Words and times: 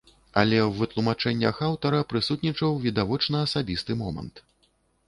Але 0.41 0.59
ў 0.67 0.69
вытлумачэннях 0.79 1.61
аўтара 1.69 2.01
прысутнічаў 2.15 2.81
відавочна 2.87 3.37
асабісты 3.51 4.01
момант. 4.03 4.47